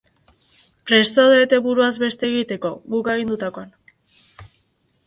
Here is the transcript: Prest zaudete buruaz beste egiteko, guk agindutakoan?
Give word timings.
Prest 0.91 1.19
zaudete 1.23 1.59
buruaz 1.67 1.91
beste 2.05 2.27
egiteko, 2.31 2.73
guk 2.95 3.13
agindutakoan? 3.17 3.73